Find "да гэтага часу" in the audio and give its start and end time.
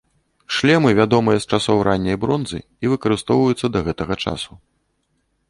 3.77-4.53